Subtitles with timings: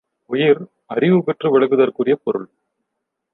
[0.29, 0.61] உயிர்
[0.85, 2.47] அறிவுபெற்று விளங்குதற்குரிய பொருள்.